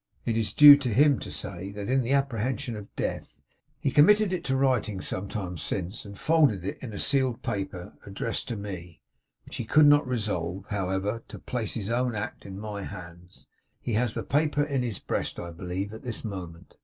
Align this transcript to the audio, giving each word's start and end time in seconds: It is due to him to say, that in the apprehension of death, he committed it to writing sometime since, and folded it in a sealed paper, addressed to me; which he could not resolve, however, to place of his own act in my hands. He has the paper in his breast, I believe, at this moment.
It 0.25 0.35
is 0.35 0.51
due 0.51 0.77
to 0.77 0.91
him 0.91 1.19
to 1.19 1.29
say, 1.29 1.71
that 1.73 1.87
in 1.87 2.01
the 2.01 2.11
apprehension 2.11 2.75
of 2.75 2.89
death, 2.95 3.43
he 3.79 3.91
committed 3.91 4.33
it 4.33 4.43
to 4.45 4.55
writing 4.55 4.99
sometime 4.99 5.59
since, 5.59 6.05
and 6.05 6.17
folded 6.17 6.65
it 6.65 6.79
in 6.79 6.91
a 6.91 6.97
sealed 6.97 7.43
paper, 7.43 7.93
addressed 8.03 8.47
to 8.47 8.55
me; 8.55 9.03
which 9.45 9.57
he 9.57 9.63
could 9.63 9.85
not 9.85 10.07
resolve, 10.07 10.65
however, 10.69 11.21
to 11.27 11.37
place 11.37 11.75
of 11.75 11.81
his 11.83 11.91
own 11.91 12.15
act 12.15 12.47
in 12.47 12.57
my 12.57 12.81
hands. 12.81 13.45
He 13.79 13.93
has 13.93 14.15
the 14.15 14.23
paper 14.23 14.63
in 14.63 14.81
his 14.81 14.97
breast, 14.97 15.39
I 15.39 15.51
believe, 15.51 15.93
at 15.93 16.01
this 16.01 16.25
moment. 16.25 16.73